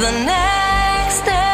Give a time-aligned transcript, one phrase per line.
[0.00, 1.49] the next day.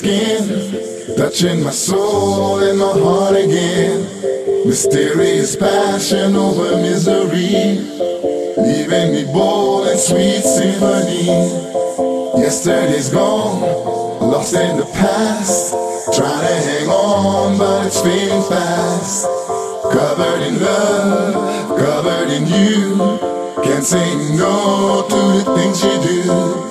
[0.00, 4.00] Skin, touching my soul and my heart again.
[4.64, 7.76] Mysterious passion over misery,
[8.56, 11.26] leaving me bold and sweet symphony.
[12.40, 13.60] Yesterday's gone,
[14.32, 15.74] lost in the past,
[16.16, 19.26] trying to hang on, but it's fading fast.
[19.92, 22.96] Covered in love, covered in you,
[23.62, 26.70] can't say no to the things you do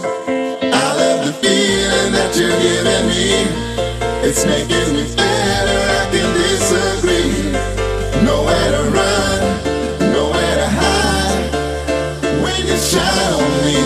[0.71, 7.51] I love the feeling that you're giving It's making me better, I can disagree.
[8.23, 9.39] Nowhere to run,
[10.13, 11.51] nowhere to hide.
[12.41, 13.79] When you shine on me,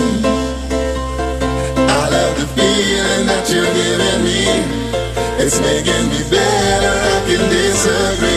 [1.78, 4.42] I love the feeling that you're giving me.
[5.44, 8.33] It's making me better, I can disagree.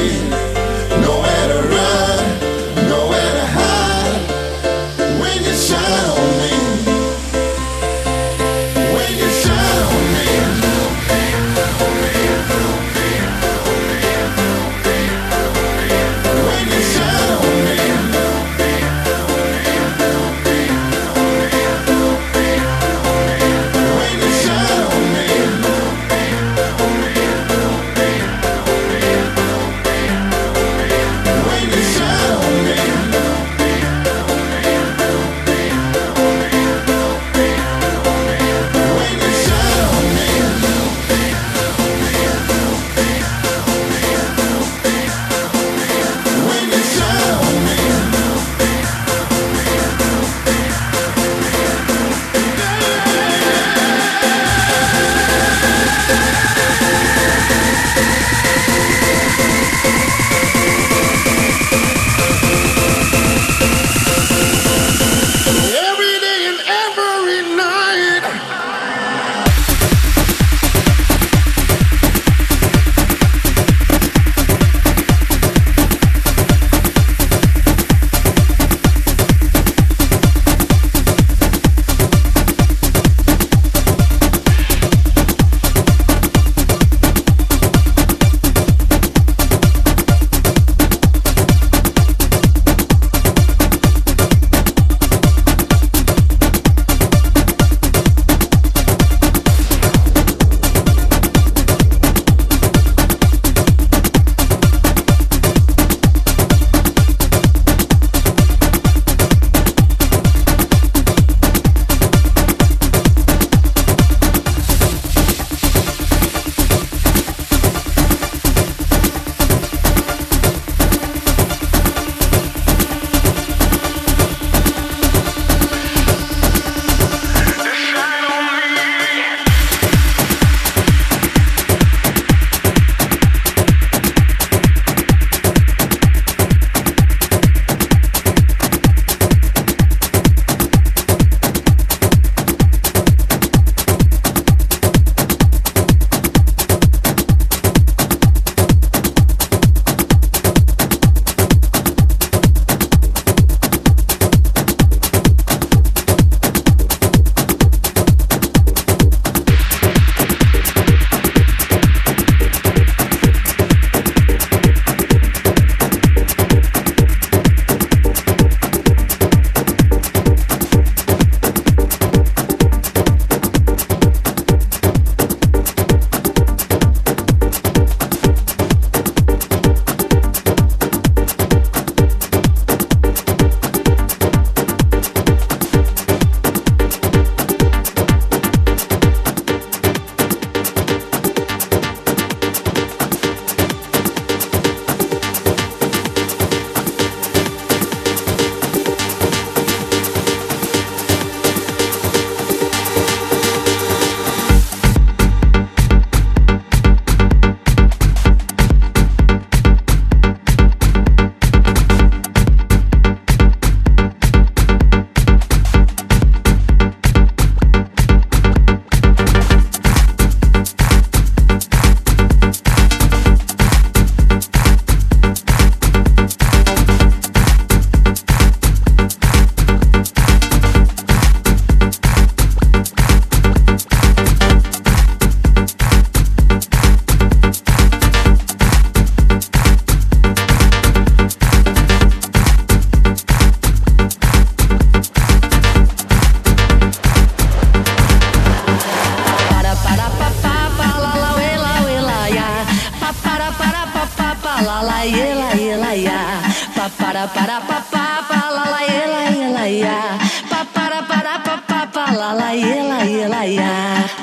[257.35, 260.18] Para para pa pa pa la la ye la ye la ya
[260.51, 263.70] pa para para pa pa pa la la ye la ye la ya